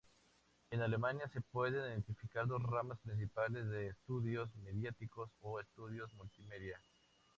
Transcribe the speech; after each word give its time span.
En 0.71 0.81
Alemania 0.81 1.27
se 1.27 1.41
pueden 1.41 1.83
identificar 1.91 2.47
dos 2.47 2.63
ramas 2.63 2.97
principales 3.05 3.69
de 3.69 3.89
estudios 3.89 4.49
mediático 4.55 5.29
o 5.41 5.59
estudios 5.59 6.11
multimedia. 6.15 6.81